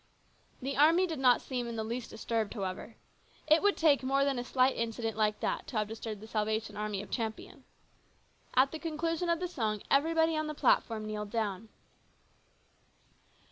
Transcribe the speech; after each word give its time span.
The 0.63 0.77
army 0.77 1.05
did 1.05 1.19
not 1.19 1.41
seem 1.41 1.67
in 1.67 1.75
the 1.75 1.83
least 1.83 2.09
disturbed 2.09 2.55
however. 2.55 2.95
It 3.45 3.61
would 3.61 3.77
take 3.77 4.01
more 4.01 4.25
than 4.25 4.39
a 4.39 4.43
slight 4.43 4.75
incident 4.75 5.15
like 5.15 5.41
that 5.41 5.67
to 5.67 5.77
have 5.77 5.87
disturbed 5.89 6.21
the 6.21 6.27
Salvation 6.27 6.75
Army 6.75 7.03
of 7.03 7.11
Champion. 7.11 7.65
At 8.55 8.71
the 8.71 8.79
conclusion 8.79 9.29
of 9.29 9.39
the 9.39 9.47
song 9.47 9.83
everybody 9.91 10.35
on 10.35 10.47
the 10.47 10.55
platform 10.55 11.05
kneeled 11.05 11.29
down. 11.29 11.69